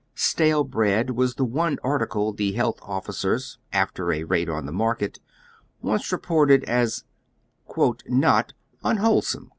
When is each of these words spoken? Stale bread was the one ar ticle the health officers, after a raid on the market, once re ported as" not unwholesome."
Stale 0.15 0.63
bread 0.63 1.11
was 1.11 1.35
the 1.35 1.45
one 1.45 1.77
ar 1.83 1.99
ticle 1.99 2.35
the 2.35 2.53
health 2.53 2.79
officers, 2.81 3.59
after 3.71 4.11
a 4.11 4.23
raid 4.23 4.49
on 4.49 4.65
the 4.65 4.71
market, 4.71 5.19
once 5.79 6.11
re 6.11 6.17
ported 6.17 6.63
as" 6.63 7.03
not 8.09 8.53
unwholesome." 8.83 9.49